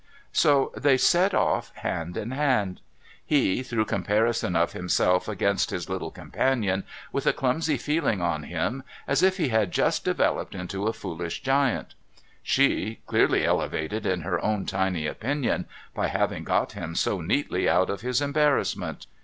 [0.33, 2.81] So they set off, hand in hand.
[3.23, 8.41] He, through comparison of him self against his little companion, with a clumsy feeling on
[8.41, 11.93] him as AN ADVENTURE 439 if he had just developed into a foolish giant.
[12.41, 17.91] She, clearly elevated in her own tiny opinion by having got him so neatly out
[17.91, 19.05] of his embarrassment.